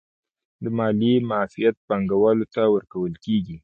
[0.63, 3.55] د مالیې معافیت پانګوالو ته ورکول کیږي